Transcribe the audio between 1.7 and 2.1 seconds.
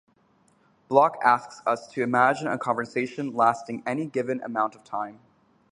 to